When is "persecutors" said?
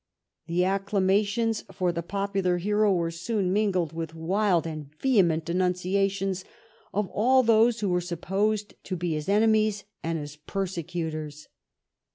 10.37-11.49